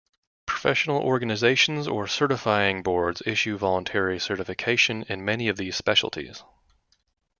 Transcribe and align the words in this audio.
Professional 0.47 0.99
organizations 1.03 1.87
or 1.87 2.07
certifying 2.07 2.81
boards 2.81 3.21
issue 3.23 3.55
voluntary 3.55 4.17
certification 4.17 5.03
in 5.07 5.23
many 5.23 5.47
of 5.47 5.57
these 5.57 5.75
specialties. 5.75 6.41